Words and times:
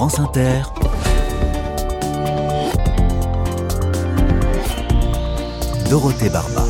France 0.00 0.18
Inter, 0.18 0.62
Dorothée 5.90 6.30
Barba. 6.30 6.64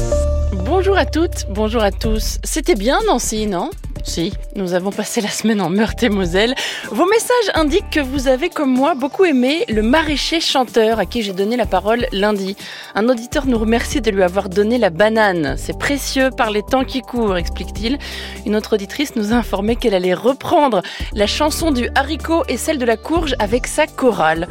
Bonjour 0.64 0.96
à 0.96 1.06
toutes, 1.06 1.46
bonjour 1.48 1.80
à 1.80 1.92
tous. 1.92 2.38
C'était 2.42 2.74
bien 2.74 2.98
Nancy, 3.06 3.46
non? 3.46 3.70
Si, 4.02 4.32
nous 4.56 4.74
avons 4.74 4.90
passé 4.90 5.20
la 5.20 5.28
semaine 5.28 5.60
en 5.60 5.70
Meurthe-et-Moselle. 5.70 6.56
Vos 6.92 7.06
messages 7.06 7.52
indiquent 7.54 7.90
que 7.90 8.00
vous 8.00 8.26
avez, 8.26 8.48
comme 8.48 8.72
moi, 8.72 8.94
beaucoup 8.94 9.24
aimé 9.24 9.64
le 9.68 9.80
maraîcher 9.80 10.40
chanteur 10.40 10.98
à 10.98 11.06
qui 11.06 11.22
j'ai 11.22 11.32
donné 11.32 11.56
la 11.56 11.64
parole 11.64 12.08
lundi. 12.10 12.56
Un 12.96 13.08
auditeur 13.08 13.46
nous 13.46 13.58
remercie 13.58 14.00
de 14.00 14.10
lui 14.10 14.24
avoir 14.24 14.48
donné 14.48 14.76
la 14.76 14.90
banane. 14.90 15.54
C'est 15.56 15.78
précieux 15.78 16.30
par 16.36 16.50
les 16.50 16.64
temps 16.64 16.82
qui 16.82 17.00
courent, 17.02 17.36
explique-t-il. 17.36 17.96
Une 18.44 18.56
autre 18.56 18.74
auditrice 18.74 19.14
nous 19.14 19.32
a 19.32 19.36
informé 19.36 19.76
qu'elle 19.76 19.94
allait 19.94 20.14
reprendre 20.14 20.82
la 21.12 21.28
chanson 21.28 21.70
du 21.70 21.88
haricot 21.94 22.42
et 22.48 22.56
celle 22.56 22.78
de 22.78 22.84
la 22.84 22.96
courge 22.96 23.36
avec 23.38 23.68
sa 23.68 23.86
chorale. 23.86 24.48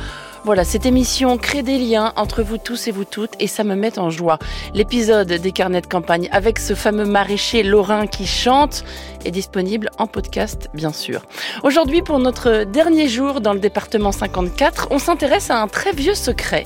Voilà, 0.49 0.63
cette 0.63 0.87
émission 0.87 1.37
crée 1.37 1.61
des 1.61 1.77
liens 1.77 2.11
entre 2.15 2.41
vous 2.41 2.57
tous 2.57 2.87
et 2.87 2.91
vous 2.91 3.05
toutes 3.05 3.33
et 3.39 3.45
ça 3.45 3.63
me 3.63 3.75
met 3.75 3.99
en 3.99 4.09
joie. 4.09 4.39
L'épisode 4.73 5.31
des 5.31 5.51
carnets 5.51 5.81
de 5.81 5.85
campagne 5.85 6.27
avec 6.31 6.57
ce 6.57 6.73
fameux 6.73 7.05
maraîcher 7.05 7.61
lorrain 7.61 8.07
qui 8.07 8.25
chante 8.25 8.83
est 9.25 9.29
disponible 9.29 9.91
en 9.99 10.07
podcast, 10.07 10.67
bien 10.73 10.91
sûr. 10.91 11.21
Aujourd'hui, 11.61 12.01
pour 12.01 12.17
notre 12.17 12.63
dernier 12.63 13.07
jour 13.07 13.41
dans 13.41 13.53
le 13.53 13.59
département 13.59 14.11
54, 14.11 14.87
on 14.89 14.97
s'intéresse 14.97 15.51
à 15.51 15.61
un 15.61 15.67
très 15.67 15.91
vieux 15.91 16.15
secret. 16.15 16.63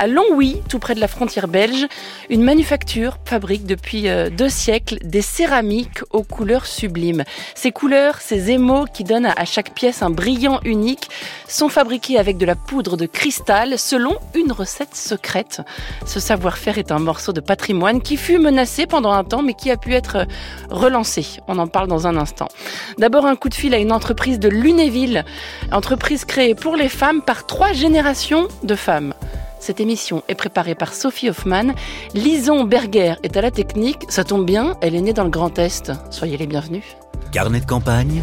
À 0.00 0.06
Longwy, 0.06 0.62
tout 0.66 0.78
près 0.78 0.94
de 0.94 1.00
la 1.00 1.08
frontière 1.08 1.46
belge, 1.46 1.86
une 2.30 2.42
manufacture 2.42 3.18
fabrique 3.26 3.66
depuis 3.66 4.08
euh, 4.08 4.30
deux 4.30 4.48
siècles 4.48 4.96
des 5.04 5.20
céramiques 5.20 6.00
aux 6.10 6.22
couleurs 6.22 6.64
sublimes. 6.64 7.22
Ces 7.54 7.70
couleurs, 7.70 8.18
ces 8.22 8.50
émaux 8.50 8.86
qui 8.86 9.04
donnent 9.04 9.26
à 9.26 9.44
chaque 9.44 9.74
pièce 9.74 10.02
un 10.02 10.08
brillant 10.08 10.58
unique, 10.64 11.10
sont 11.46 11.68
fabriqués 11.68 12.16
avec 12.16 12.38
de 12.38 12.46
la 12.46 12.54
poudre 12.54 12.96
de 12.96 13.04
cristal 13.20 13.78
selon 13.78 14.16
une 14.34 14.50
recette 14.50 14.94
secrète. 14.94 15.60
Ce 16.06 16.18
savoir-faire 16.18 16.78
est 16.78 16.90
un 16.90 16.98
morceau 16.98 17.34
de 17.34 17.40
patrimoine 17.40 18.00
qui 18.00 18.16
fut 18.16 18.38
menacé 18.38 18.86
pendant 18.86 19.12
un 19.12 19.24
temps 19.24 19.42
mais 19.42 19.52
qui 19.52 19.70
a 19.70 19.76
pu 19.76 19.92
être 19.92 20.26
relancé. 20.70 21.26
On 21.46 21.58
en 21.58 21.66
parle 21.66 21.86
dans 21.86 22.06
un 22.06 22.16
instant. 22.16 22.48
D'abord 22.96 23.26
un 23.26 23.36
coup 23.36 23.50
de 23.50 23.54
fil 23.54 23.74
à 23.74 23.76
une 23.76 23.92
entreprise 23.92 24.38
de 24.38 24.48
Lunéville, 24.48 25.26
entreprise 25.70 26.24
créée 26.24 26.54
pour 26.54 26.76
les 26.76 26.88
femmes 26.88 27.20
par 27.20 27.44
trois 27.44 27.74
générations 27.74 28.48
de 28.62 28.74
femmes. 28.74 29.12
Cette 29.58 29.80
émission 29.80 30.22
est 30.28 30.34
préparée 30.34 30.74
par 30.74 30.94
Sophie 30.94 31.28
Hoffman. 31.28 31.74
Lison 32.14 32.64
Berger 32.64 33.16
est 33.22 33.36
à 33.36 33.42
la 33.42 33.50
technique. 33.50 34.04
Ça 34.08 34.24
tombe 34.24 34.46
bien, 34.46 34.78
elle 34.80 34.94
est 34.94 35.02
née 35.02 35.12
dans 35.12 35.24
le 35.24 35.30
Grand 35.30 35.58
Est. 35.58 35.92
Soyez 36.08 36.38
les 36.38 36.46
bienvenus. 36.46 36.84
Carnet 37.32 37.60
de 37.60 37.66
campagne, 37.66 38.22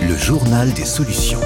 le 0.00 0.16
journal 0.16 0.72
des 0.74 0.84
solutions. 0.84 1.40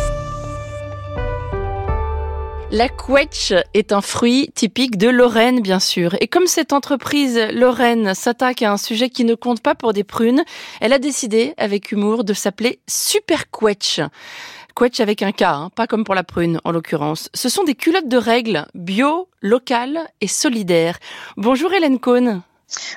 La 2.77 2.91
quetch 2.91 3.55
est 3.73 3.91
un 3.91 4.03
fruit 4.03 4.51
typique 4.55 4.99
de 4.99 5.09
Lorraine, 5.09 5.63
bien 5.63 5.81
sûr. 5.81 6.15
Et 6.21 6.29
comme 6.29 6.47
cette 6.47 6.75
entreprise 6.75 7.41
Lorraine 7.55 8.15
s'attaque 8.15 8.61
à 8.61 8.71
un 8.71 8.77
sujet 8.77 9.09
qui 9.09 9.25
ne 9.25 9.35
compte 9.35 9.63
pas 9.63 9.75
pour 9.75 9.95
des 9.95 10.05
prunes, 10.05 10.45
elle 10.83 10.93
a 10.93 10.99
décidé, 10.99 11.55
avec 11.57 11.91
humour, 11.91 12.23
de 12.23 12.35
s'appeler 12.35 12.81
Super 12.87 13.51
Quetch. 13.51 14.03
Quetch 14.75 15.01
avec 15.01 15.23
un 15.23 15.33
K, 15.33 15.43
hein, 15.45 15.71
pas 15.75 15.87
comme 15.87 16.05
pour 16.05 16.15
la 16.15 16.23
prune 16.23 16.61
en 16.65 16.71
l'occurrence. 16.71 17.31
Ce 17.33 17.49
sont 17.49 17.65
des 17.65 17.77
culottes 17.77 18.09
de 18.09 18.19
règles 18.19 18.67
bio, 18.75 19.31
locales 19.41 20.01
et 20.21 20.29
solidaires. 20.29 20.99
Bonjour 21.39 21.73
Hélène 21.73 21.99
Cohn. 21.99 22.43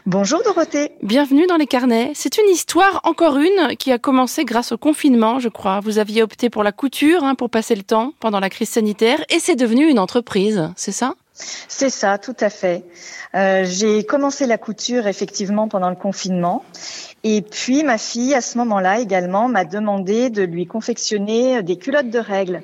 Bonjour 0.05 0.41
Dorothée. 0.43 0.91
Bienvenue 1.03 1.45
dans 1.45 1.57
les 1.57 1.67
carnets. 1.67 2.11
C'est 2.15 2.37
une 2.37 2.49
histoire, 2.49 3.01
encore 3.03 3.37
une, 3.37 3.75
qui 3.77 3.91
a 3.91 3.99
commencé 3.99 4.43
grâce 4.43 4.71
au 4.71 4.77
confinement, 4.77 5.39
je 5.39 5.49
crois. 5.49 5.79
Vous 5.79 5.99
aviez 5.99 6.23
opté 6.23 6.49
pour 6.49 6.63
la 6.63 6.71
couture 6.71 7.23
hein, 7.23 7.35
pour 7.35 7.49
passer 7.49 7.75
le 7.75 7.83
temps 7.83 8.13
pendant 8.19 8.39
la 8.39 8.49
crise 8.49 8.69
sanitaire 8.69 9.23
et 9.29 9.39
c'est 9.39 9.55
devenu 9.55 9.87
une 9.87 9.99
entreprise, 9.99 10.69
c'est 10.75 10.91
ça? 10.91 11.15
C'est 11.33 11.89
ça, 11.89 12.17
tout 12.17 12.35
à 12.39 12.49
fait. 12.49 12.83
Euh, 13.35 13.63
j'ai 13.65 14.03
commencé 14.03 14.45
la 14.45 14.57
couture 14.57 15.07
effectivement 15.07 15.67
pendant 15.67 15.89
le 15.89 15.95
confinement 15.95 16.65
et 17.23 17.41
puis 17.41 17.83
ma 17.83 17.97
fille, 17.97 18.33
à 18.33 18.41
ce 18.41 18.57
moment-là 18.57 18.99
également, 18.99 19.47
m'a 19.47 19.65
demandé 19.65 20.29
de 20.29 20.41
lui 20.41 20.65
confectionner 20.65 21.61
des 21.63 21.77
culottes 21.77 22.09
de 22.09 22.19
règles. 22.19 22.63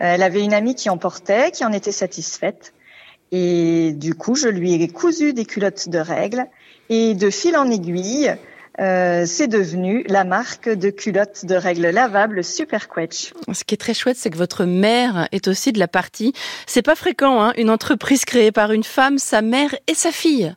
Euh, 0.00 0.14
elle 0.14 0.22
avait 0.22 0.42
une 0.42 0.54
amie 0.54 0.74
qui 0.74 0.88
en 0.88 0.96
portait, 0.96 1.50
qui 1.50 1.64
en 1.64 1.72
était 1.72 1.92
satisfaite. 1.92 2.72
Et 3.32 3.92
du 3.92 4.14
coup, 4.14 4.34
je 4.34 4.48
lui 4.48 4.74
ai 4.74 4.88
cousu 4.88 5.32
des 5.32 5.44
culottes 5.44 5.88
de 5.88 5.98
règles. 5.98 6.46
Et 6.88 7.14
de 7.14 7.28
fil 7.28 7.56
en 7.56 7.70
aiguille, 7.70 8.34
euh, 8.80 9.24
c'est 9.26 9.48
devenu 9.48 10.04
la 10.08 10.24
marque 10.24 10.68
de 10.68 10.90
culottes 10.90 11.44
de 11.44 11.54
règles 11.54 11.88
lavables 11.88 12.44
Super 12.44 12.88
Quetch. 12.88 13.32
Ce 13.52 13.64
qui 13.64 13.74
est 13.74 13.78
très 13.78 13.94
chouette, 13.94 14.16
c'est 14.16 14.30
que 14.30 14.38
votre 14.38 14.64
mère 14.64 15.28
est 15.32 15.48
aussi 15.48 15.72
de 15.72 15.78
la 15.78 15.88
partie. 15.88 16.32
C'est 16.66 16.82
pas 16.82 16.94
fréquent, 16.94 17.42
hein, 17.42 17.52
une 17.56 17.70
entreprise 17.70 18.24
créée 18.24 18.52
par 18.52 18.72
une 18.72 18.84
femme, 18.84 19.18
sa 19.18 19.42
mère 19.42 19.74
et 19.88 19.94
sa 19.94 20.12
fille. 20.12 20.54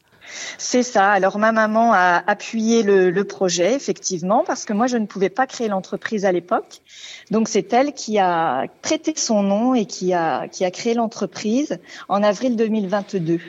C'est 0.58 0.84
ça. 0.84 1.09
Alors 1.09 1.38
ma 1.38 1.52
maman 1.52 1.94
a 1.94 2.24
appuyé 2.28 2.84
le, 2.84 3.24
projet, 3.24 3.74
effectivement, 3.75 4.44
parce 4.46 4.66
que 4.66 4.74
moi 4.74 4.88
je 4.88 4.97
ne 4.97 5.06
pouvais 5.06 5.30
pas 5.30 5.47
créer 5.47 5.68
l'entreprise 5.68 6.25
à 6.25 6.31
l'époque. 6.31 6.81
Donc 7.30 7.47
c'est 7.47 7.72
elle 7.74 7.94
qui 7.94 8.19
a 8.19 8.66
prêté 8.81 9.14
son 9.16 9.44
nom 9.44 9.75
et 9.75 9.86
qui 9.86 10.14
a, 10.14 10.47
qui 10.47 10.66
a 10.66 10.72
créé 10.72 10.94
l'entreprise 10.94 11.80
en 12.09 12.24
avril 12.24 12.56
2022. 12.56 13.40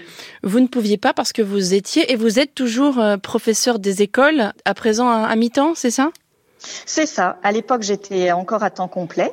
Vous 0.42 0.60
ne 0.60 0.66
pouviez 0.66 0.98
pas 0.98 1.12
parce 1.12 1.32
que 1.32 1.42
vous 1.42 1.74
étiez 1.74 2.12
et 2.12 2.16
vous 2.16 2.38
êtes 2.38 2.54
toujours 2.54 2.98
euh, 2.98 3.16
professeur 3.16 3.78
des 3.78 4.02
écoles, 4.02 4.52
à 4.64 4.74
présent 4.74 5.08
à 5.08 5.34
mi-temps, 5.36 5.74
c'est 5.74 5.90
ça? 5.90 6.10
C'est 6.86 7.06
ça. 7.06 7.38
À 7.42 7.52
l'époque 7.52 7.82
j'étais 7.82 8.32
encore 8.32 8.62
à 8.62 8.70
temps 8.70 8.88
complet. 8.88 9.32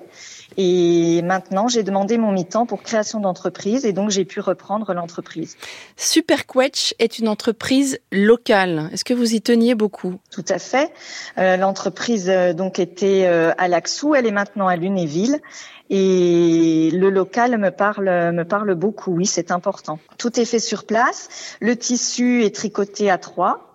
Et 0.58 1.22
maintenant, 1.22 1.68
j'ai 1.68 1.84
demandé 1.84 2.18
mon 2.18 2.32
mi-temps 2.32 2.66
pour 2.66 2.82
création 2.82 3.20
d'entreprise 3.20 3.86
et 3.86 3.94
donc 3.94 4.10
j'ai 4.10 4.26
pu 4.26 4.40
reprendre 4.40 4.94
l'entreprise. 4.94 5.58
Superquetch 5.96 6.96
est 7.00 7.20
une 7.20 7.28
entreprise 7.28 8.00
locale. 8.12 8.90
Est-ce 8.92 9.06
que 9.06 9.14
vous 9.14 9.34
y 9.34 9.42
teniez 9.42 9.76
beaucoup? 9.76 10.16
Tout 10.32 10.46
à 10.50 10.60
fait. 10.60 10.92
Euh, 11.38 11.56
l'entreprise 11.56 12.30
euh, 12.30 12.54
donc 12.54 12.80
était 12.80 13.26
euh, 13.26 13.54
à 13.58 13.68
Laxou, 13.68 14.16
elle 14.16 14.26
est 14.26 14.32
maintenant 14.32 14.68
à 14.68 14.76
Lunéville. 14.76 15.40
Et 15.92 16.92
le 16.94 17.10
local 17.10 17.58
me 17.58 17.72
parle, 17.72 18.06
me 18.32 18.44
parle 18.44 18.76
beaucoup. 18.76 19.12
Oui, 19.12 19.26
c'est 19.26 19.52
important. 19.52 19.98
Tout 20.18 20.40
est 20.40 20.46
fait 20.46 20.60
sur 20.60 20.86
place. 20.86 21.30
Le 21.62 21.76
tissu 21.76 22.44
est 22.44 22.54
tricoté 22.54 23.10
à 23.10 23.18
trois 23.18 23.69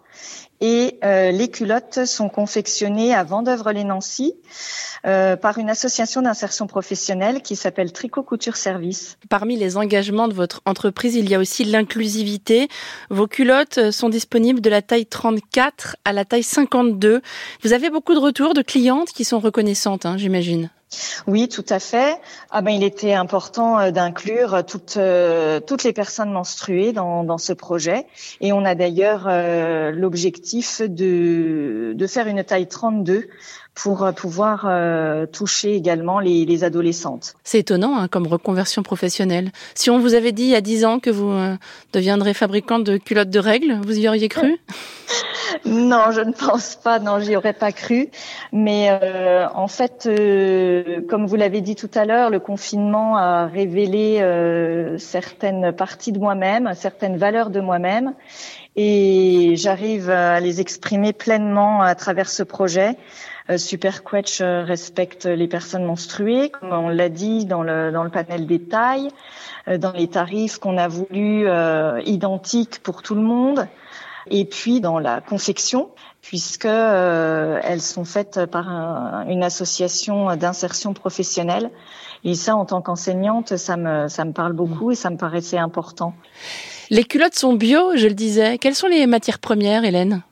et 0.60 0.98
euh, 1.04 1.30
les 1.30 1.48
culottes 1.48 2.04
sont 2.04 2.28
confectionnées 2.28 3.14
à 3.14 3.24
Vendœuvre-les-Nancy 3.24 4.34
euh, 5.04 5.36
par 5.36 5.58
une 5.58 5.68
association 5.68 6.22
d'insertion 6.22 6.66
professionnelle 6.66 7.42
qui 7.42 7.56
s'appelle 7.56 7.92
Tricot 7.92 8.22
Couture 8.22 8.56
Service. 8.56 9.18
Parmi 9.28 9.56
les 9.56 9.76
engagements 9.76 10.28
de 10.28 10.34
votre 10.34 10.62
entreprise, 10.64 11.16
il 11.16 11.28
y 11.28 11.34
a 11.34 11.38
aussi 11.38 11.64
l'inclusivité. 11.64 12.68
Vos 13.10 13.26
culottes 13.26 13.90
sont 13.90 14.08
disponibles 14.08 14.60
de 14.60 14.70
la 14.70 14.80
taille 14.80 15.06
34 15.06 15.96
à 16.04 16.12
la 16.12 16.24
taille 16.24 16.42
52. 16.42 17.20
Vous 17.62 17.72
avez 17.72 17.90
beaucoup 17.90 18.14
de 18.14 18.20
retours 18.20 18.54
de 18.54 18.62
clientes 18.62 19.08
qui 19.08 19.24
sont 19.24 19.40
reconnaissantes, 19.40 20.06
hein, 20.06 20.16
j'imagine. 20.16 20.70
Oui, 21.27 21.49
tout 21.49 21.65
à 21.69 21.78
fait. 21.78 22.19
Ah 22.50 22.62
ben, 22.62 22.71
il 22.71 22.82
était 22.82 23.15
important 23.15 23.78
euh, 23.78 23.91
d'inclure 23.91 24.65
toutes 24.66 24.97
euh, 24.97 25.60
toutes 25.60 25.84
les 25.84 25.93
personnes 25.93 26.31
menstruées 26.31 26.93
dans, 26.93 27.38
ce 27.38 27.53
projet, 27.53 28.06
et 28.41 28.53
on 28.53 28.65
a 28.65 28.75
d'ailleurs 28.75 29.27
euh, 29.28 29.91
l'objectif 29.91 30.82
de 30.82 31.93
de 31.94 32.06
faire 32.06 32.27
une 32.27 32.44
taille 32.44 32.69
32 32.69 33.28
pour 33.74 34.08
pouvoir 34.14 34.70
toucher 35.32 35.74
également 35.74 36.20
les, 36.20 36.44
les 36.44 36.64
adolescentes. 36.64 37.34
C'est 37.42 37.58
étonnant 37.58 37.98
hein, 37.98 38.08
comme 38.08 38.26
reconversion 38.26 38.82
professionnelle. 38.82 39.50
Si 39.74 39.90
on 39.90 39.98
vous 39.98 40.14
avait 40.14 40.32
dit 40.32 40.44
il 40.44 40.50
y 40.50 40.54
a 40.54 40.60
10 40.60 40.84
ans 40.84 41.00
que 41.00 41.10
vous 41.10 41.32
deviendrez 41.92 42.34
fabricante 42.34 42.84
de 42.84 42.96
culottes 42.96 43.30
de 43.30 43.38
règles, 43.38 43.80
vous 43.84 43.98
y 43.98 44.08
auriez 44.08 44.28
cru? 44.28 44.56
Non, 45.64 46.10
je 46.10 46.20
ne 46.20 46.32
pense 46.32 46.76
pas. 46.76 46.99
Non, 46.99 47.19
j'y 47.20 47.37
aurais 47.37 47.52
pas 47.52 47.72
cru. 47.72 48.08
Mais 48.52 48.88
euh, 48.90 49.46
en 49.54 49.69
fait, 49.69 50.06
euh, 50.06 51.00
comme 51.08 51.26
vous 51.26 51.37
l'avez 51.37 51.60
dit 51.60 51.75
tout 51.75 51.90
à 51.94 52.04
l'heure, 52.04 52.31
le 52.31 52.40
confinement 52.40 53.16
a 53.16 53.46
révélé 53.46 54.19
euh, 54.20 54.99
certaines 54.99 55.72
parties 55.72 56.12
de 56.12 56.19
moi-même, 56.19 56.72
certaines 56.75 57.16
valeurs 57.16 57.50
de 57.50 57.60
moi-même, 57.60 58.14
et 58.76 59.54
j'arrive 59.56 60.10
à 60.10 60.40
les 60.40 60.60
exprimer 60.60 61.12
pleinement 61.12 61.82
à 61.82 61.94
travers 61.94 62.28
ce 62.28 62.43
projet. 62.43 62.96
Super 63.56 64.05
Quetch 64.05 64.41
respecte 64.41 65.26
les 65.26 65.49
personnes 65.49 65.85
menstruées, 65.85 66.50
comme 66.50 66.73
on 66.73 66.88
l'a 66.88 67.08
dit 67.08 67.44
dans 67.44 67.62
le 67.62 67.93
dans 67.93 68.02
le 68.02 68.11
panel 68.11 68.46
des 68.46 68.62
tailles, 68.62 69.11
dans 69.67 69.93
les 69.93 70.08
tarifs 70.08 70.58
qu'on 70.58 70.79
a 70.79 70.88
voulu 70.88 71.46
identiques 72.06 72.81
pour 72.82 73.02
tout 73.02 73.14
le 73.14 73.20
monde 73.20 73.69
et 74.31 74.46
puis 74.46 74.81
dans 74.81 74.99
la 74.99 75.20
confection 75.20 75.91
puisque 76.25 76.64
euh, 76.64 77.61
elles 77.62 77.82
sont 77.82 78.05
faites 78.05 78.46
par 78.46 78.69
une 79.29 79.43
association 79.43 80.35
d'insertion 80.37 80.94
professionnelle. 80.94 81.70
Et 82.25 82.35
ça, 82.35 82.56
en 82.56 82.64
tant 82.64 82.81
qu'enseignante, 82.81 83.58
ça 83.58 83.76
me, 83.76 84.08
ça 84.08 84.25
me 84.25 84.32
parle 84.32 84.55
beaucoup 84.55 84.90
et 84.90 84.94
ça 84.94 85.11
me 85.11 85.19
paraissait 85.19 85.58
important. 85.58 86.14
Les 86.88 87.05
culottes 87.05 87.35
sont 87.35 87.52
bio, 87.52 87.94
je 87.97 88.06
le 88.06 88.14
disais. 88.14 88.56
Quelles 88.56 88.75
sont 88.75 88.87
les 88.87 89.06
matières 89.06 89.38
premières, 89.38 89.85
Hélène? 89.85 90.23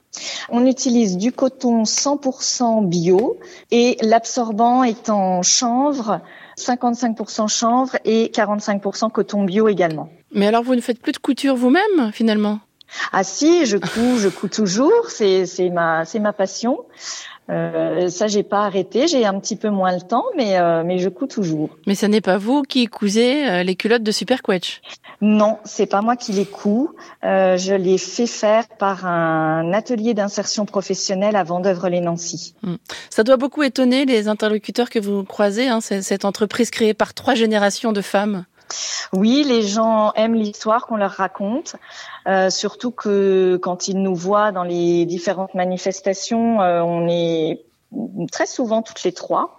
On 0.49 0.67
utilise 0.67 1.17
du 1.17 1.33
coton 1.33 1.85
100% 1.85 2.87
bio 2.87 3.39
et 3.71 3.97
l'absorbant 4.03 4.85
est 4.85 5.11
en 5.11 5.43
chanvre 5.43 6.21
55% 6.59 7.49
chanvre 7.49 7.97
et 8.05 8.27
45% 8.27 9.11
coton 9.11 9.45
bio 9.45 9.69
également. 9.69 10.09
Mais 10.35 10.47
alors 10.47 10.63
vous 10.63 10.75
ne 10.75 10.81
faites 10.81 11.01
plus 11.01 11.13
de 11.13 11.19
couture 11.19 11.57
vous-même 11.57 12.13
finalement? 12.13 12.61
Ah 13.13 13.25
si, 13.25 13.67
je 13.67 13.77
couds, 13.77 14.19
je 14.19 14.29
couds 14.29 14.49
toujours, 14.49 15.09
c'est 15.09 15.47
c'est 15.47 15.71
ma 15.71 16.05
c'est 16.05 16.21
ma 16.21 16.33
passion. 16.33 16.85
Euh, 17.51 18.09
ça, 18.09 18.29
j'ai 18.29 18.45
pas 18.45 18.65
arrêté. 18.65 19.09
J'ai 19.09 19.27
un 19.27 19.39
petit 19.41 19.57
peu 19.57 19.69
moins 19.69 19.93
le 19.93 20.01
temps, 20.01 20.25
mais 20.37 20.59
euh, 20.59 20.85
mais 20.85 20.99
je 20.99 21.09
couds 21.09 21.27
toujours. 21.27 21.71
Mais 21.87 21.95
ce 21.95 22.07
n'est 22.07 22.21
pas 22.21 22.39
vous 22.39 22.63
qui 22.63 22.87
cousez 22.87 23.49
euh, 23.49 23.63
les 23.63 23.75
culottes 23.75 24.05
de 24.05 24.13
Super 24.13 24.43
Quetch? 24.43 24.81
Non, 25.21 25.59
c'est 25.65 25.87
pas 25.87 26.03
moi 26.03 26.17
qui 26.17 26.33
les 26.33 26.47
couds. 26.47 26.95
Euh, 27.25 27.57
je 27.57 27.75
les 27.75 27.99
fais 27.99 28.27
faire 28.27 28.69
par 28.69 29.07
un 29.07 29.73
atelier 29.73 30.15
d'insertion 30.15 30.67
professionnelle 30.67 31.37
à 31.37 31.43
Vendœuvre-les-Nancy. 31.43 32.55
Hmm. 32.63 32.77
Ça 33.11 33.23
doit 33.23 33.37
beaucoup 33.37 33.63
étonner 33.63 34.05
les 34.05 34.29
interlocuteurs 34.29 34.89
que 34.89 34.99
vous 34.99 35.25
croisez. 35.25 35.69
Hein, 35.69 35.81
cette 35.81 36.25
entreprise 36.25 36.71
créée 36.71 36.95
par 36.95 37.13
trois 37.13 37.35
générations 37.35 37.93
de 37.93 38.01
femmes. 38.01 38.45
Oui, 39.13 39.45
les 39.47 39.63
gens 39.63 40.13
aiment 40.15 40.35
l'histoire 40.35 40.87
qu'on 40.87 40.97
leur 40.97 41.13
raconte, 41.13 41.77
euh, 42.27 42.51
surtout 42.51 42.91
que 42.91 43.59
quand 43.63 43.89
ils 43.89 44.01
nous 44.01 44.15
voient 44.15 44.53
dans 44.53 44.65
les 44.65 45.05
différentes 45.07 45.55
manifestations, 45.55 46.61
euh, 46.61 46.81
on 46.83 47.09
est 47.09 47.65
très 48.31 48.47
souvent 48.47 48.83
toutes 48.83 49.03
les 49.05 49.13
trois. 49.13 49.59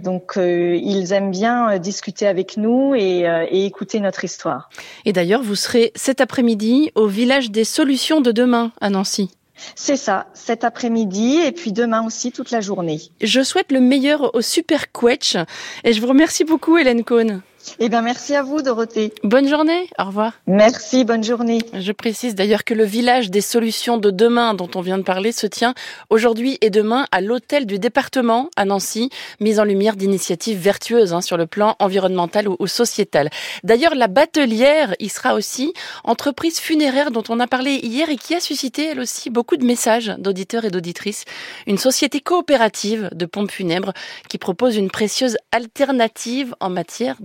Donc 0.00 0.36
euh, 0.36 0.76
ils 0.82 1.12
aiment 1.12 1.30
bien 1.30 1.78
discuter 1.78 2.26
avec 2.26 2.56
nous 2.56 2.94
et, 2.96 3.20
et 3.50 3.66
écouter 3.66 4.00
notre 4.00 4.24
histoire. 4.24 4.68
Et 5.04 5.12
d'ailleurs, 5.12 5.42
vous 5.42 5.54
serez 5.54 5.92
cet 5.94 6.20
après-midi 6.20 6.90
au 6.96 7.06
village 7.06 7.50
des 7.50 7.64
solutions 7.64 8.20
de 8.20 8.32
demain 8.32 8.72
à 8.80 8.90
Nancy. 8.90 9.30
C'est 9.74 9.96
ça, 9.96 10.26
cet 10.34 10.64
après-midi 10.64 11.38
et 11.44 11.52
puis 11.52 11.72
demain 11.72 12.04
aussi 12.04 12.32
toute 12.32 12.50
la 12.50 12.60
journée. 12.60 13.00
Je 13.20 13.42
souhaite 13.42 13.70
le 13.72 13.80
meilleur 13.80 14.34
au 14.34 14.40
Super 14.40 14.90
Quetch 14.92 15.36
et 15.84 15.92
je 15.92 16.00
vous 16.00 16.08
remercie 16.08 16.44
beaucoup 16.44 16.78
Hélène 16.78 17.04
Cohn. 17.04 17.42
Eh 17.78 17.88
bien, 17.88 18.02
merci 18.02 18.34
à 18.34 18.42
vous, 18.42 18.62
Dorothée. 18.62 19.12
Bonne 19.22 19.48
journée. 19.48 19.88
Au 19.98 20.04
revoir. 20.04 20.32
Merci, 20.46 21.04
bonne 21.04 21.24
journée. 21.24 21.58
Je 21.72 21.92
précise 21.92 22.34
d'ailleurs 22.34 22.64
que 22.64 22.74
le 22.74 22.84
village 22.84 23.30
des 23.30 23.40
solutions 23.40 23.98
de 23.98 24.10
demain 24.10 24.54
dont 24.54 24.70
on 24.74 24.80
vient 24.80 24.98
de 24.98 25.02
parler 25.02 25.32
se 25.32 25.46
tient 25.46 25.74
aujourd'hui 26.10 26.58
et 26.60 26.70
demain 26.70 27.06
à 27.12 27.20
l'hôtel 27.20 27.66
du 27.66 27.78
département 27.78 28.48
à 28.56 28.64
Nancy, 28.64 29.10
mise 29.40 29.60
en 29.60 29.64
lumière 29.64 29.96
d'initiatives 29.96 30.58
vertueuses 30.58 31.12
hein, 31.12 31.20
sur 31.20 31.36
le 31.36 31.46
plan 31.46 31.76
environnemental 31.78 32.48
ou, 32.48 32.56
ou 32.58 32.66
sociétal. 32.66 33.30
D'ailleurs, 33.64 33.94
la 33.94 34.08
Batelière 34.08 34.94
y 34.98 35.08
sera 35.08 35.34
aussi, 35.34 35.72
entreprise 36.04 36.58
funéraire 36.58 37.10
dont 37.10 37.24
on 37.28 37.40
a 37.40 37.46
parlé 37.46 37.74
hier 37.82 38.08
et 38.10 38.16
qui 38.16 38.34
a 38.34 38.40
suscité 38.40 38.86
elle 38.86 39.00
aussi 39.00 39.30
beaucoup 39.30 39.56
de 39.56 39.64
messages 39.64 40.14
d'auditeurs 40.18 40.64
et 40.64 40.70
d'auditrices. 40.70 41.24
Une 41.66 41.78
société 41.78 42.20
coopérative 42.20 43.10
de 43.12 43.26
pompes 43.26 43.50
funèbres 43.50 43.92
qui 44.28 44.38
propose 44.38 44.76
une 44.76 44.90
précieuse 44.90 45.36
alternative 45.52 46.54
en 46.60 46.70
matière 46.70 47.16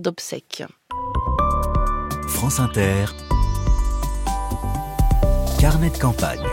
France 2.28 2.60
Inter, 2.60 3.06
Carnet 5.58 5.88
de 5.88 5.96
campagne. 5.96 6.44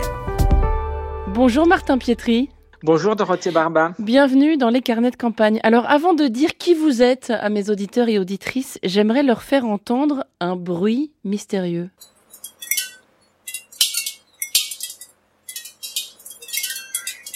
Bonjour 1.34 1.66
Martin 1.66 1.98
Pietri. 1.98 2.48
Bonjour 2.82 3.16
Dorothée 3.16 3.50
Barba. 3.50 3.92
Bienvenue 3.98 4.56
dans 4.56 4.70
les 4.70 4.80
carnets 4.80 5.10
de 5.10 5.16
campagne. 5.16 5.60
Alors 5.62 5.84
avant 5.90 6.14
de 6.14 6.26
dire 6.26 6.56
qui 6.56 6.72
vous 6.72 7.02
êtes 7.02 7.28
à 7.28 7.50
mes 7.50 7.68
auditeurs 7.68 8.08
et 8.08 8.18
auditrices, 8.18 8.78
j'aimerais 8.82 9.22
leur 9.22 9.42
faire 9.42 9.66
entendre 9.66 10.24
un 10.40 10.56
bruit 10.56 11.12
mystérieux. 11.24 11.90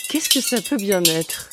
Qu'est-ce 0.08 0.30
que 0.30 0.40
ça 0.40 0.56
peut 0.62 0.78
bien 0.78 1.02
être? 1.04 1.50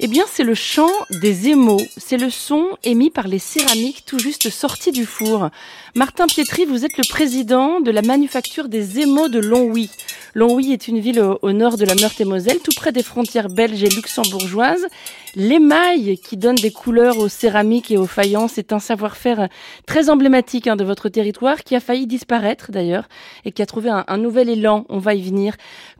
Eh 0.00 0.06
bien, 0.06 0.24
c'est 0.28 0.44
le 0.44 0.54
chant 0.54 0.90
des 1.10 1.48
émaux. 1.48 1.80
C'est 1.96 2.18
le 2.18 2.30
son 2.30 2.68
émis 2.84 3.10
par 3.10 3.26
les 3.26 3.40
céramiques 3.40 4.04
tout 4.06 4.18
juste 4.18 4.48
sortis 4.48 4.92
du 4.92 5.04
four. 5.04 5.50
Martin 5.96 6.26
Pietri, 6.26 6.64
vous 6.66 6.84
êtes 6.84 6.96
le 6.96 7.08
président 7.08 7.80
de 7.80 7.90
la 7.90 8.02
manufacture 8.02 8.68
des 8.68 9.00
émaux 9.00 9.28
de 9.28 9.40
Longwy. 9.40 9.90
Longwy 10.34 10.72
est 10.72 10.86
une 10.86 11.00
ville 11.00 11.20
au, 11.20 11.52
nord 11.52 11.76
de 11.76 11.84
la 11.84 11.96
Meurthe-et-Moselle, 11.96 12.60
tout 12.60 12.70
près 12.76 12.92
des 12.92 13.02
frontières 13.02 13.48
belges 13.48 13.82
et 13.82 13.88
luxembourgeoises. 13.88 14.86
L'émail 15.34 16.16
qui 16.18 16.36
donne 16.36 16.54
des 16.54 16.70
couleurs 16.70 17.18
aux 17.18 17.28
céramiques 17.28 17.90
et 17.90 17.96
aux 17.96 18.06
faïences 18.06 18.56
est 18.56 18.72
un 18.72 18.78
savoir-faire 18.78 19.48
très 19.86 20.10
emblématique 20.10 20.68
hein, 20.68 20.76
de 20.76 20.84
votre 20.84 21.08
territoire 21.08 21.64
qui 21.64 21.74
a 21.74 21.80
failli 21.80 22.06
disparaître 22.06 22.70
d'ailleurs 22.70 23.08
et 23.44 23.50
qui 23.50 23.62
a 23.62 23.66
trouvé 23.66 23.90
un, 23.90 24.04
un 24.06 24.18
nouvel 24.18 24.48
élan. 24.48 24.84
On 24.88 24.98
va 24.98 25.14
y 25.14 25.22
venir. 25.22 25.54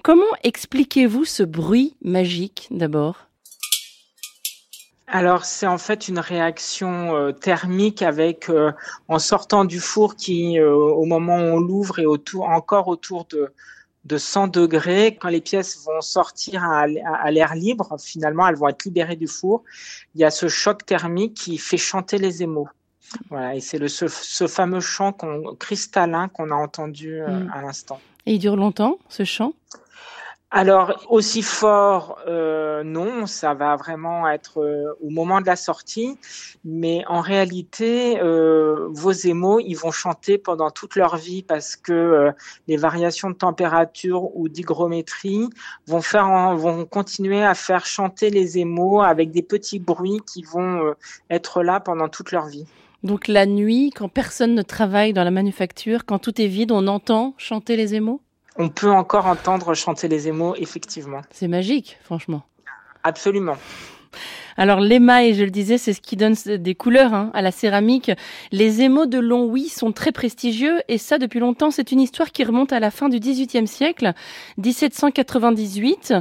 Comment 0.04 0.22
expliquez-vous 0.44 1.24
ce 1.24 1.42
bruit 1.42 1.96
magique 2.02 2.68
d'abord? 2.70 3.27
Alors 5.10 5.44
c'est 5.44 5.66
en 5.66 5.78
fait 5.78 6.08
une 6.08 6.18
réaction 6.18 7.16
euh, 7.16 7.32
thermique 7.32 8.02
avec 8.02 8.50
euh, 8.50 8.72
en 9.08 9.18
sortant 9.18 9.64
du 9.64 9.80
four 9.80 10.16
qui 10.16 10.58
euh, 10.58 10.74
au 10.74 11.04
moment 11.06 11.36
où 11.36 11.56
on 11.56 11.58
l'ouvre 11.58 11.98
est 11.98 12.06
autour 12.06 12.48
encore 12.48 12.88
autour 12.88 13.24
de 13.26 13.52
de 14.04 14.16
100 14.16 14.48
degrés. 14.48 15.18
Quand 15.20 15.28
les 15.28 15.40
pièces 15.40 15.84
vont 15.84 16.00
sortir 16.00 16.64
à, 16.64 16.86
à 17.04 17.30
l'air 17.30 17.54
libre, 17.54 17.96
finalement, 18.00 18.48
elles 18.48 18.56
vont 18.56 18.68
être 18.68 18.84
libérées 18.86 19.16
du 19.16 19.26
four. 19.26 19.64
Il 20.14 20.20
y 20.20 20.24
a 20.24 20.30
ce 20.30 20.48
choc 20.48 20.86
thermique 20.86 21.34
qui 21.34 21.58
fait 21.58 21.76
chanter 21.76 22.16
les 22.16 22.42
émaux. 22.42 22.68
Voilà, 23.28 23.54
et 23.54 23.60
c'est 23.60 23.76
le 23.76 23.88
ce, 23.88 24.08
ce, 24.08 24.46
fameux 24.46 24.80
chant 24.80 25.14
cristallin 25.58 26.28
qu'on 26.28 26.50
a 26.50 26.54
entendu 26.54 27.20
mmh. 27.20 27.50
à 27.52 27.60
l'instant. 27.60 28.00
Et 28.24 28.34
il 28.34 28.38
dure 28.38 28.56
longtemps, 28.56 28.98
ce 29.08 29.24
chant? 29.24 29.52
Alors 30.50 31.04
aussi 31.10 31.42
fort, 31.42 32.18
euh, 32.26 32.82
non, 32.82 33.26
ça 33.26 33.52
va 33.52 33.76
vraiment 33.76 34.26
être 34.26 34.62
euh, 34.62 34.94
au 35.02 35.10
moment 35.10 35.42
de 35.42 35.46
la 35.46 35.56
sortie, 35.56 36.16
mais 36.64 37.04
en 37.06 37.20
réalité, 37.20 38.18
euh, 38.22 38.88
vos 38.90 39.12
émaux, 39.12 39.60
ils 39.60 39.74
vont 39.74 39.90
chanter 39.90 40.38
pendant 40.38 40.70
toute 40.70 40.96
leur 40.96 41.18
vie 41.18 41.42
parce 41.42 41.76
que 41.76 41.92
euh, 41.92 42.32
les 42.66 42.78
variations 42.78 43.28
de 43.28 43.34
température 43.34 44.34
ou 44.34 44.48
d'hygrométrie 44.48 45.50
vont 45.86 46.00
faire, 46.00 46.56
vont 46.56 46.86
continuer 46.86 47.44
à 47.44 47.54
faire 47.54 47.84
chanter 47.84 48.30
les 48.30 48.56
émaux 48.56 49.02
avec 49.02 49.30
des 49.30 49.42
petits 49.42 49.78
bruits 49.78 50.20
qui 50.26 50.42
vont 50.42 50.82
euh, 50.82 50.92
être 51.28 51.62
là 51.62 51.78
pendant 51.78 52.08
toute 52.08 52.32
leur 52.32 52.46
vie. 52.46 52.64
Donc 53.02 53.28
la 53.28 53.44
nuit, 53.44 53.92
quand 53.94 54.08
personne 54.08 54.54
ne 54.54 54.62
travaille 54.62 55.12
dans 55.12 55.24
la 55.24 55.30
manufacture, 55.30 56.06
quand 56.06 56.18
tout 56.18 56.40
est 56.40 56.46
vide, 56.46 56.72
on 56.72 56.86
entend 56.86 57.34
chanter 57.36 57.76
les 57.76 57.94
émaux 57.94 58.22
on 58.58 58.68
peut 58.68 58.90
encore 58.90 59.26
entendre 59.26 59.72
chanter 59.74 60.08
les 60.08 60.28
émaux, 60.28 60.54
effectivement. 60.56 61.22
C'est 61.30 61.48
magique, 61.48 61.98
franchement. 62.02 62.42
Absolument. 63.04 63.56
Alors 64.56 64.80
l'émail, 64.80 65.34
je 65.34 65.44
le 65.44 65.50
disais, 65.50 65.78
c'est 65.78 65.92
ce 65.92 66.00
qui 66.00 66.16
donne 66.16 66.34
des 66.46 66.74
couleurs 66.74 67.14
hein, 67.14 67.30
à 67.32 67.42
la 67.42 67.52
céramique. 67.52 68.10
Les 68.50 68.82
émaux 68.82 69.06
de 69.06 69.18
Longwy 69.18 69.68
sont 69.68 69.92
très 69.92 70.10
prestigieux 70.10 70.80
et 70.88 70.98
ça 70.98 71.18
depuis 71.18 71.38
longtemps. 71.38 71.70
C'est 71.70 71.92
une 71.92 72.00
histoire 72.00 72.32
qui 72.32 72.42
remonte 72.44 72.72
à 72.72 72.80
la 72.80 72.90
fin 72.90 73.08
du 73.08 73.20
XVIIIe 73.20 73.68
siècle, 73.68 74.12
1798. 74.56 76.14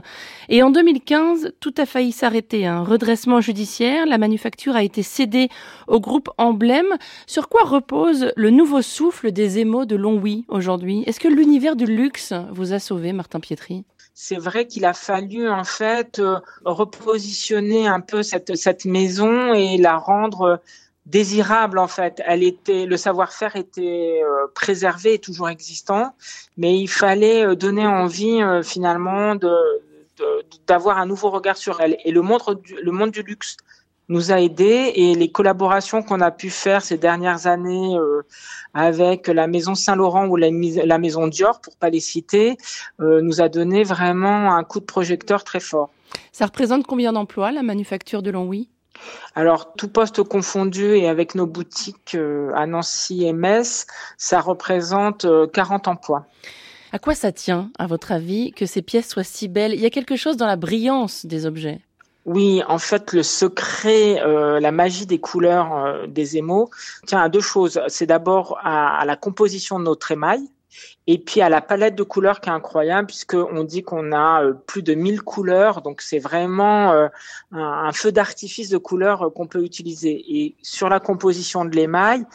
Et 0.50 0.62
en 0.62 0.70
2015, 0.70 1.54
tout 1.60 1.74
a 1.78 1.86
failli 1.86 2.12
s'arrêter. 2.12 2.68
Un 2.68 2.84
redressement 2.84 3.42
judiciaire, 3.42 4.06
la 4.06 4.18
manufacture 4.18 4.76
a 4.76 4.84
été 4.84 5.02
cédée 5.02 5.50
au 5.88 6.00
groupe 6.00 6.30
Emblème. 6.38 6.98
Sur 7.26 7.50
quoi 7.50 7.64
repose 7.64 8.32
le 8.36 8.50
nouveau 8.52 8.82
souffle 8.82 9.32
des 9.32 9.60
émaux 9.60 9.86
de 9.86 9.96
Longwy 9.96 10.46
aujourd'hui? 10.48 11.04
Est-ce 11.08 11.20
que 11.20 11.28
l'univers 11.28 11.76
du 11.76 11.86
luxe 11.86 12.34
vous 12.52 12.74
a 12.74 12.80
sauvé, 12.80 13.14
Martin 13.14 13.40
Pietri? 13.40 13.84
C'est 14.20 14.40
vrai 14.40 14.66
qu'il 14.66 14.84
a 14.86 14.94
fallu 14.94 15.48
en 15.48 15.64
fait 15.64 16.18
euh, 16.18 16.40
repositionner 16.66 17.88
un 17.88 18.00
peu 18.00 18.24
cette, 18.24 18.56
cette 18.56 18.86
maison 18.86 19.54
et 19.54 19.78
la 19.78 19.96
rendre 19.96 20.60
désirable 21.06 21.78
en 21.78 21.88
fait. 21.88 22.20
Elle 22.26 22.42
était, 22.42 22.88
le 22.88 22.98
savoir-faire 22.98 23.56
était 23.56 24.24
euh, 24.24 24.48
préservé 24.56 25.14
et 25.14 25.20
toujours 25.20 25.50
existant, 25.50 26.16
mais 26.58 26.80
il 26.80 26.88
fallait 26.88 27.46
euh, 27.46 27.56
donner 27.56 27.86
envie 27.86 28.42
finalement 28.64 29.36
de 29.36 29.54
d'avoir 30.66 30.98
un 30.98 31.06
nouveau 31.06 31.30
regard 31.30 31.58
sur 31.58 31.80
elle. 31.80 31.96
Et 32.04 32.12
le 32.12 32.24
monde, 32.24 32.42
le 32.82 32.92
monde 32.92 33.12
du 33.12 33.22
luxe 33.22 33.56
nous 34.10 34.32
a 34.32 34.42
aidés 34.42 34.92
et 34.96 35.16
les 35.16 35.32
collaborations 35.32 36.02
qu'on 36.02 36.22
a 36.22 36.32
pu 36.32 36.50
faire 36.50 36.82
ces 36.82 36.98
dernières 36.98 37.48
années 37.48 37.98
euh, 37.98 38.22
avec 38.74 39.28
la 39.28 39.48
maison 39.48 39.76
Saint-Laurent 39.76 40.28
ou 40.28 40.36
la, 40.36 40.50
la, 40.50 40.98
maison 40.98 41.28
Dior, 41.28 41.60
pour 41.60 41.76
pas 41.76 41.90
les 41.90 42.00
citer, 42.00 42.58
euh, 43.00 43.22
nous 43.22 43.42
a 43.42 43.50
donné 43.50 43.84
vraiment 43.84 44.54
un 44.56 44.64
coup 44.64 44.80
de 44.80 44.86
projecteur 44.86 45.44
très 45.44 45.60
fort. 45.60 45.90
Ça 46.32 46.46
représente 46.46 46.88
combien 46.88 47.14
d'emplois 47.14 47.52
la 47.52 47.64
manufacture 47.64 48.22
de 48.22 48.32
Longwy 48.32 48.70
alors, 49.36 49.76
tout 49.76 49.90
poste 49.90 50.24
confondu 50.24 50.96
et 50.96 51.08
avec 51.08 51.36
nos 51.36 51.46
boutiques 51.46 52.16
euh, 52.16 52.52
à 52.56 52.66
Nancy 52.66 53.26
et 53.26 53.32
Metz, 53.32 53.86
ça 54.18 54.42
représente 54.42 55.28
40 55.54 55.88
emplois. 55.88 56.26
À 56.92 56.98
quoi 56.98 57.14
ça 57.14 57.32
tient, 57.32 57.70
à 57.78 57.86
votre 57.86 58.12
avis, 58.12 58.54
que 58.54 58.66
ces 58.66 58.82
pièces 58.82 59.10
soient 59.10 59.24
si 59.24 59.48
belles? 59.50 59.76
Il 59.76 59.82
y 59.82 59.86
a 59.86 59.92
quelque 59.92 60.16
chose 60.16 60.36
dans 60.36 60.48
la 60.48 60.56
brillance 60.56 61.28
des 61.28 61.46
objets. 61.46 61.80
Oui, 62.28 62.62
en 62.68 62.78
fait, 62.78 63.14
le 63.14 63.24
secret, 63.24 64.22
euh, 64.22 64.60
la 64.60 64.74
magie 64.74 65.06
des 65.06 65.18
couleurs 65.18 65.74
euh, 65.74 66.08
des 66.08 66.36
émaux 66.36 66.70
tient 67.06 67.22
à 67.22 67.30
deux 67.30 67.40
choses. 67.40 67.80
C'est 67.88 68.06
d'abord 68.06 68.60
à, 68.64 69.06
la 69.06 69.16
composition 69.16 69.80
de 69.80 69.86
notre 69.86 70.12
émail. 70.12 70.42
Et 71.08 71.20
puis 71.20 71.40
à 71.40 71.48
la 71.48 71.62
palette 71.62 71.96
de 71.96 72.04
couleurs 72.04 72.42
qui 72.42 72.50
est 72.50 72.52
incroyable 72.52 73.08
puisqu'on 73.08 73.64
dit 73.64 73.82
qu'on 73.82 74.12
a 74.12 74.44
euh, 74.44 74.54
plus 74.54 74.84
de 74.84 74.94
1000 74.94 75.22
couleurs, 75.22 75.82
donc 75.82 76.02
c'est 76.02 76.20
vraiment 76.20 77.10
un, 77.54 77.92
feu 77.94 78.12
d'artifice 78.12 78.70
de 78.70 78.78
couleurs 78.78 79.32
qu'on 79.34 79.48
peut 79.48 79.64
utiliser. 79.64 80.22
Et 80.28 80.56
sur 80.62 80.90
la 80.90 81.00
composition 81.00 81.64
de 81.64 81.74
l'émail, 81.78 82.26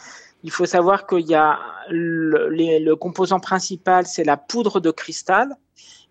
il 0.43 0.49
faut 0.49 0.65
savoir 0.65 1.05
qu'il 1.05 1.27
y 1.27 1.35
a 1.35 1.59
le, 1.89 2.95
composant 2.95 3.39
principal, 3.39 4.07
c'est 4.07 4.23
la 4.23 4.37
poudre 4.37 4.79
de 4.79 4.89
cristal, 4.89 5.55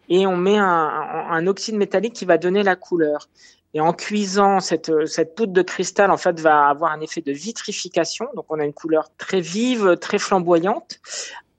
et 0.09 0.27
on 0.27 0.37
met 0.37 0.57
un, 0.57 1.47
oxyde 1.47 1.75
métallique 1.75 2.15
qui 2.15 2.25
va 2.25 2.39
donner 2.39 2.63
la 2.63 2.77
couleur. 2.77 3.29
Et 3.75 3.81
en 3.81 3.93
cuisant, 3.93 4.61
cette, 4.61 5.07
cette 5.07 5.35
poudre 5.35 5.53
de 5.53 5.63
cristal, 5.63 6.11
en 6.11 6.19
fait, 6.19 6.39
va 6.41 6.69
avoir 6.69 6.93
un 6.93 7.01
effet 7.01 7.23
de 7.23 7.33
vitrification. 7.33 8.27
Donc, 8.37 8.45
on 8.51 8.61
a 8.61 8.65
une 8.65 8.75
couleur 8.75 9.09
très 9.17 9.41
vive, 9.41 9.97
très 9.97 10.19
flamboyante. 10.19 11.01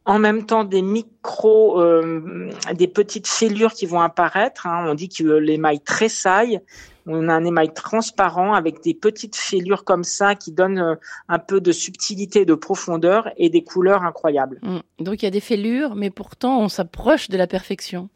En 0.06 0.20
même 0.20 0.46
temps, 0.46 0.64
des 0.66 0.82
micros, 0.82 1.82
euh, 1.82 2.52
des 2.74 2.88
petites 2.88 3.28
fêlures 3.28 3.74
qui 3.74 3.86
vont 3.86 4.02
apparaître. 4.02 4.68
Hein. 4.68 4.86
On 4.90 4.96
dit 4.96 5.10
que 5.10 5.24
l'émail 5.24 5.80
tressaille. 5.80 6.60
On 7.06 7.30
a 7.30 7.34
un 7.34 7.46
émail 7.46 7.74
transparent 7.74 8.54
avec 8.54 8.82
des 8.82 8.94
petites 8.94 9.36
fêlures 9.36 9.84
comme 9.84 10.04
ça 10.04 10.36
qui 10.36 10.52
donnent 10.52 10.80
euh, 10.80 10.96
un 11.30 11.40
peu 11.40 11.62
de 11.62 11.72
subtilité, 11.72 12.46
de 12.46 12.54
profondeur 12.54 13.30
et 13.38 13.50
des 13.50 13.64
couleurs 13.64 14.04
incroyables. 14.04 14.60
Mmh. 14.62 15.04
Donc 15.04 15.22
il 15.22 15.26
y 15.26 15.28
a 15.28 15.32
des 15.32 15.42
fêlures, 15.42 15.96
mais 15.96 16.10
pourtant 16.10 16.60
on 16.60 16.70
s'approche 16.70 17.30
de 17.30 17.38
la 17.38 17.48
perfection. 17.48 18.10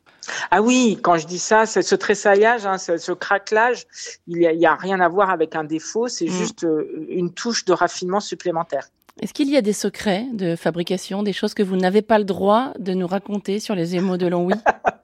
Ah 0.51 0.62
oui, 0.62 1.00
quand 1.01 1.17
je 1.17 1.27
dis 1.27 1.39
ça, 1.39 1.65
c'est 1.65 1.81
ce 1.81 1.95
tressaillage, 1.95 2.65
hein, 2.65 2.77
ce, 2.77 3.12
craquelage, 3.12 3.86
il 4.27 4.39
n'y 4.39 4.65
a, 4.65 4.71
a, 4.71 4.75
rien 4.75 5.00
à 5.00 5.07
voir 5.07 5.29
avec 5.29 5.55
un 5.55 5.63
défaut, 5.63 6.07
c'est 6.07 6.25
mm. 6.25 6.31
juste 6.31 6.63
euh, 6.63 7.07
une 7.09 7.33
touche 7.33 7.65
de 7.65 7.74
raffinement 7.74 8.19
supplémentaire. 8.19 8.89
Est-ce 9.21 9.33
qu'il 9.33 9.50
y 9.50 9.57
a 9.57 9.62
des 9.62 9.74
secrets 9.74 10.27
de 10.33 10.55
fabrication, 10.55 11.24
des 11.24 11.33
choses 11.33 11.53
que 11.53 11.63
vous 11.63 11.75
n'avez 11.75 12.03
pas 12.03 12.19
le 12.19 12.24
droit 12.24 12.74
de 12.77 12.93
nous 12.93 13.07
raconter 13.07 13.59
sur 13.59 13.74
les 13.74 13.95
émaux 13.95 14.17
de 14.17 14.27
Longwy 14.27 14.53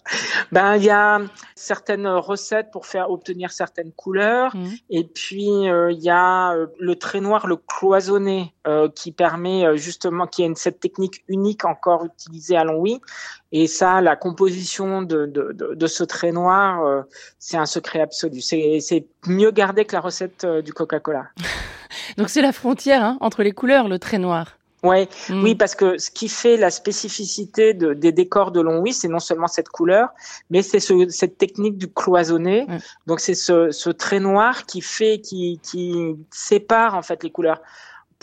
Ben, 0.52 0.76
il 0.76 0.84
y 0.84 0.90
a 0.90 1.20
certaines 1.56 2.08
recettes 2.08 2.70
pour 2.72 2.86
faire 2.86 3.10
obtenir 3.10 3.52
certaines 3.52 3.92
couleurs, 3.92 4.56
mmh. 4.56 4.70
et 4.90 5.04
puis 5.04 5.68
euh, 5.68 5.92
il 5.92 6.02
y 6.02 6.10
a 6.10 6.54
euh, 6.54 6.68
le 6.80 6.96
trait 6.96 7.22
noir, 7.22 7.48
le 7.48 7.56
cloisonné, 7.56 8.54
euh, 8.68 8.90
qui 8.90 9.12
permet 9.12 9.78
justement, 9.78 10.28
qui 10.28 10.44
est 10.44 10.58
cette 10.58 10.80
technique 10.80 11.24
unique 11.28 11.66
encore 11.66 12.06
utilisée 12.06 12.56
à 12.56 12.64
Longwy, 12.64 13.02
et 13.52 13.68
ça, 13.68 14.02
la 14.02 14.16
composition 14.16 15.02
de, 15.02 15.26
de, 15.26 15.52
de, 15.54 15.74
de 15.76 15.88
ce 15.88 16.04
trait 16.04 16.32
noir, 16.32 17.04
c'est 17.38 17.58
un 17.58 17.68
secret 17.68 18.02
absolu. 18.02 18.42
C'est 18.42 19.06
mieux 19.28 19.52
gardé 19.52 19.86
que 19.86 19.96
la 19.96 20.02
recette 20.02 20.46
du 20.46 20.74
Coca-Cola. 20.74 21.28
Donc 22.18 22.30
c'est 22.30 22.42
la 22.42 22.52
frontière 22.52 23.04
hein, 23.04 23.18
entre 23.22 23.44
les 23.44 23.52
couleurs, 23.52 23.88
le 23.88 24.00
trait 24.00 24.18
noir. 24.18 24.58
Ouais, 24.84 25.08
mm. 25.30 25.44
Oui, 25.44 25.56
parce 25.56 25.76
que 25.76 25.98
ce 25.98 26.12
qui 26.12 26.28
fait 26.28 26.58
la 26.58 26.70
spécificité 26.70 27.74
de, 27.74 27.94
des 27.94 28.12
décors 28.12 28.52
de 28.52 28.60
Longwy, 28.60 28.94
c'est 28.94 29.08
non 29.08 29.20
seulement 29.20 29.48
cette 29.48 29.70
couleur, 29.70 30.10
mais 30.50 30.62
c'est 30.62 30.82
ce, 30.82 31.08
cette 31.08 31.38
technique 31.38 31.78
du 31.78 31.88
cloisonné. 31.88 32.66
Mm. 32.68 32.78
Donc 33.08 33.22
c'est 33.22 33.34
ce, 33.34 33.72
ce, 33.72 33.90
trait 33.90 34.20
noir 34.20 34.66
qui 34.66 34.82
fait, 34.82 35.20
qui, 35.20 35.60
qui 35.64 36.16
sépare 36.32 36.96
en 36.96 37.02
fait 37.02 37.24
les 37.24 37.32
couleurs 37.32 37.62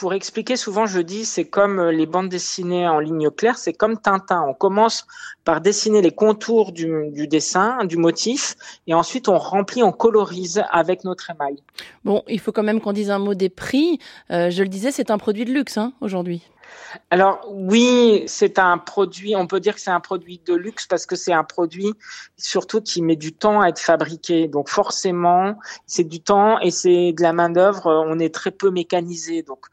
pour 0.01 0.15
expliquer, 0.15 0.57
souvent 0.57 0.87
je 0.87 0.99
dis, 0.99 1.27
c'est 1.27 1.45
comme 1.45 1.79
euh, 1.79 1.93
les 1.93 2.07
bandes 2.07 2.31
dessinées 2.31 2.89
en 2.89 3.01
ligne 3.01 3.29
claire, 3.31 3.59
c'est 3.59 3.75
comme 3.75 3.99
Tintin. 3.99 4.43
On 4.49 4.55
commence 4.55 5.07
par 5.45 5.61
dessiner 5.61 6.01
les 6.01 6.11
contours 6.11 6.73
du, 6.73 7.29
dessin, 7.29 7.85
du 7.85 7.99
motif, 7.99 8.57
et 8.87 8.95
ensuite 8.95 9.29
on 9.29 9.37
remplit, 9.37 9.83
on 9.83 9.93
colorise 9.93 10.65
avec 10.71 11.05
notre 11.05 11.31
émail. 11.31 11.57
Bon, 12.07 12.23
il 12.29 12.41
faut 12.41 12.51
quand 12.51 12.63
même 12.63 12.81
qu'on 12.81 12.95
dise 12.95 13.11
un 13.11 13.19
mot 13.19 13.35
des 13.35 13.51
prix. 13.51 13.99
Euh, 14.31 14.49
je 14.49 14.63
le 14.63 14.71
disais, 14.71 14.91
c'est 14.91 15.11
un 15.11 15.19
produit 15.19 15.45
de 15.45 15.53
luxe 15.53 15.77
hein, 15.77 15.93
aujourd'hui. 16.01 16.43
Alors 17.11 17.47
oui, 17.49 18.25
c'est 18.27 18.59
un 18.59 18.79
produit, 18.79 19.37
on 19.37 19.47
peut 19.47 19.61
dire 19.61 19.75
que 19.75 19.81
c'est 19.81 19.91
un 19.91 20.01
produit 20.01 20.41
de 20.45 20.55
luxe 20.55 20.87
parce 20.87 21.07
que 21.07 21.17
c'est 21.17 21.33
un 21.33 21.45
produit 21.45 21.93
surtout 22.37 22.81
qui 22.81 23.03
met 23.03 23.17
du 23.17 23.33
temps 23.33 23.61
à 23.61 23.69
être 23.69 23.79
fabriqué. 23.79 24.49
Donc 24.49 24.69
forcément, 24.69 25.59
c'est 25.87 26.05
du 26.05 26.21
temps 26.21 26.59
et 26.61 26.71
c'est 26.71 27.13
de 27.13 27.23
la 27.23 27.33
main 27.33 27.51
d'œuvre. 27.51 28.05
On 28.07 28.19
est 28.19 28.35
très 28.35 28.51
peu 28.51 28.71
mécanisé. 28.71 29.43
Donc 29.43 29.67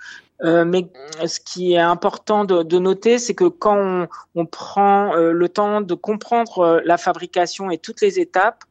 euh, 0.43 0.65
mais 0.65 0.87
ce 1.25 1.39
qui 1.39 1.73
est 1.73 1.79
important 1.79 2.45
de, 2.45 2.77
noter, 2.77 3.17
c'est 3.17 3.33
que 3.33 3.45
quand 3.45 3.77
on, 3.77 4.07
on 4.35 4.45
prend 4.45 5.15
euh, 5.15 5.31
le 5.31 5.49
temps 5.49 5.81
de 5.81 5.93
comprendre 5.95 6.59
euh, 6.59 6.81
la 6.85 6.97
fabrication 6.97 7.71
et 7.71 7.77
toutes 7.77 8.01
les 8.01 8.19
étapes, 8.19 8.63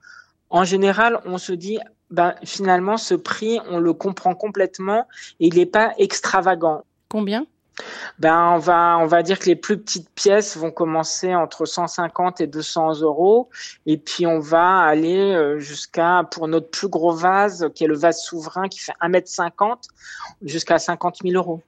en 0.48 0.64
général, 0.64 1.20
on 1.24 1.38
se 1.38 1.52
dit, 1.52 1.78
ben, 2.10 2.34
finalement, 2.44 2.96
ce 2.96 3.14
prix, 3.14 3.58
on 3.68 3.80
le 3.80 3.92
comprend 3.92 4.34
complètement 4.34 5.08
et 5.40 5.48
il 5.48 5.56
n'est 5.56 5.66
pas 5.66 5.92
extravagant. 5.98 6.84
Combien? 7.08 7.46
Ben, 8.18 8.52
on 8.54 8.58
va, 8.58 8.98
on 8.98 9.06
va 9.06 9.22
dire 9.22 9.38
que 9.38 9.46
les 9.46 9.56
plus 9.56 9.78
petites 9.78 10.08
pièces 10.10 10.56
vont 10.56 10.70
commencer 10.70 11.34
entre 11.34 11.66
150 11.66 12.40
et 12.40 12.46
200 12.46 13.00
euros. 13.02 13.50
Et 13.84 13.98
puis, 13.98 14.26
on 14.26 14.38
va 14.38 14.78
aller 14.78 15.32
euh, 15.32 15.58
jusqu'à, 15.58 16.22
pour 16.30 16.48
notre 16.48 16.70
plus 16.70 16.88
gros 16.88 17.12
vase, 17.12 17.68
qui 17.74 17.84
est 17.84 17.88
le 17.88 17.96
vase 17.96 18.22
souverain, 18.22 18.68
qui 18.68 18.80
fait 18.80 18.94
1m50, 19.02 19.88
jusqu'à 20.42 20.78
50 20.78 21.18
000 21.22 21.34
euros. 21.34 21.62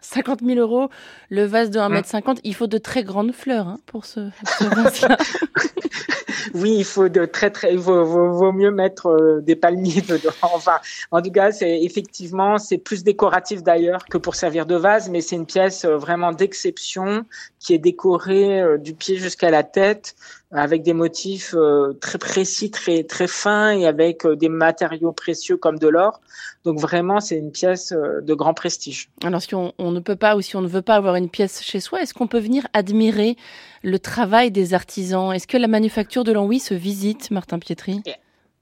50 0.00 0.40
000 0.42 0.58
euros, 0.58 0.88
le 1.28 1.44
vase 1.44 1.70
de 1.70 1.78
1m50, 1.78 2.36
mmh. 2.36 2.40
il 2.44 2.54
faut 2.54 2.66
de 2.66 2.78
très 2.78 3.02
grandes 3.02 3.32
fleurs 3.32 3.68
hein, 3.68 3.78
pour 3.86 4.06
ce, 4.06 4.30
ce 4.58 4.64
vase-là. 4.64 5.18
oui, 6.54 6.74
il 6.78 6.84
faut 6.84 7.08
de 7.08 7.24
très 7.24 7.50
très, 7.50 7.76
vaut, 7.76 8.04
vaut, 8.04 8.52
mieux 8.52 8.70
mettre 8.70 9.08
euh, 9.08 9.40
des 9.40 9.56
palmiers 9.56 10.02
dedans. 10.02 10.30
Enfin, 10.42 10.78
en 11.10 11.22
tout 11.22 11.30
cas, 11.30 11.52
c'est 11.52 11.82
effectivement, 11.82 12.58
c'est 12.58 12.78
plus 12.78 13.04
décoratif 13.04 13.62
d'ailleurs 13.62 14.04
que 14.06 14.18
pour 14.18 14.34
servir 14.34 14.66
de 14.66 14.76
vase, 14.76 15.08
mais 15.08 15.20
c'est 15.20 15.36
une 15.36 15.46
pièce 15.46 15.84
euh, 15.84 15.96
vraiment 15.96 16.32
d'exception 16.32 17.24
qui 17.58 17.74
est 17.74 17.78
décorée 17.78 18.60
euh, 18.60 18.78
du 18.78 18.94
pied 18.94 19.16
jusqu'à 19.16 19.50
la 19.50 19.62
tête 19.62 20.14
avec 20.50 20.82
des 20.82 20.94
motifs 20.94 21.54
très 22.00 22.18
précis, 22.18 22.70
très 22.70 23.04
très 23.04 23.26
fins 23.26 23.70
et 23.70 23.86
avec 23.86 24.26
des 24.26 24.48
matériaux 24.48 25.12
précieux 25.12 25.56
comme 25.56 25.78
de 25.78 25.88
l'or. 25.88 26.20
Donc 26.64 26.78
vraiment, 26.78 27.20
c'est 27.20 27.36
une 27.36 27.52
pièce 27.52 27.92
de 27.92 28.34
grand 28.34 28.54
prestige. 28.54 29.10
Alors 29.22 29.42
si 29.42 29.54
on, 29.54 29.72
on, 29.78 29.90
ne 29.90 30.00
peut 30.00 30.16
pas 30.16 30.36
ou 30.36 30.40
si 30.40 30.56
on 30.56 30.62
ne 30.62 30.68
veut 30.68 30.82
pas 30.82 30.94
avoir 30.94 31.16
une 31.16 31.28
pièce 31.28 31.62
chez 31.62 31.80
soi, 31.80 32.00
est-ce 32.00 32.14
qu'on 32.14 32.26
peut 32.26 32.38
venir 32.38 32.66
admirer 32.72 33.36
le 33.82 33.98
travail 33.98 34.50
des 34.50 34.74
artisans? 34.74 35.32
Est-ce 35.32 35.46
que 35.46 35.58
la 35.58 35.68
manufacture 35.68 36.24
de 36.24 36.32
Longwy 36.32 36.60
se 36.60 36.74
visite, 36.74 37.30
Martin 37.30 37.58
Pietri? 37.58 38.02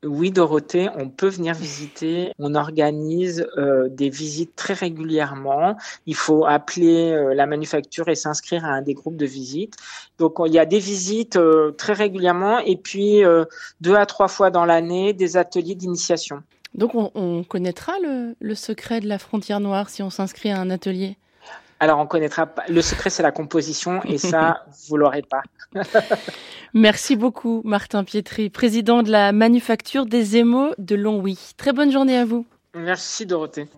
Oui, 0.05 0.31
Dorothée, 0.31 0.88
on 0.97 1.09
peut 1.09 1.29
venir 1.29 1.55
visiter. 1.55 2.33
On 2.38 2.55
organise 2.55 3.47
euh, 3.57 3.88
des 3.88 4.11
visites 4.11 4.55
très 4.55 4.75
régulièrement. 4.75 5.76
Il 6.07 6.15
faut 6.15 6.45
appeler 6.45 7.12
euh, 7.12 7.35
la 7.35 7.47
manufacture 7.47 8.09
et 8.09 8.15
s'inscrire 8.15 8.65
à 8.65 8.69
un 8.69 8.83
des 8.83 8.95
groupes 8.95 9.17
de 9.17 9.26
visites. 9.26 9.75
Donc, 10.19 10.37
il 10.45 10.53
y 10.53 10.59
a 10.59 10.67
des 10.67 10.79
visites 10.79 11.37
euh, 11.37 11.73
très 11.73 11.93
régulièrement 11.93 12.59
et 12.59 12.76
puis 12.76 13.23
deux 13.81 13.95
à 13.95 14.07
trois 14.07 14.29
fois 14.29 14.50
dans 14.50 14.65
l'année, 14.65 15.12
des 15.12 15.37
ateliers 15.37 15.75
d'initiation. 15.75 16.43
Donc, 16.75 16.95
on, 16.95 17.11
on 17.15 17.43
connaîtra 17.43 17.95
le 18.38 18.55
secret 18.55 19.00
de 19.00 19.09
la 19.09 19.19
frontière 19.19 19.61
noire 19.61 19.88
si 19.88 20.03
on 20.03 20.11
s'inscrit 20.11 20.50
à 20.50 20.61
un 20.61 20.71
atelier? 20.71 21.17
Alors, 21.78 21.99
on 21.99 22.06
connaîtra 22.06 22.47
pas. 22.47 22.64
Le 22.68 22.80
secret, 22.80 23.11
c'est 23.11 23.23
la 23.23 23.33
composition, 23.33 24.02
et 24.04 24.18
ça, 24.18 24.64
vous 24.88 24.97
l'aurez 24.97 25.23
pas. 25.23 25.42
Merci 26.75 27.16
beaucoup, 27.16 27.61
Martin 27.64 28.04
Pietri, 28.04 28.50
président 28.50 29.02
de 29.02 29.11
la 29.11 29.33
manufacture 29.33 30.06
des 30.06 30.37
émaux 30.37 30.71
de 30.78 30.95
Longwy. 30.95 31.38
Très 31.56 31.73
bonne 31.73 31.92
journée 31.92 32.16
à 32.16 32.25
vous. 32.25 32.47
Merci, 32.75 33.26
Dorothée. 33.26 33.68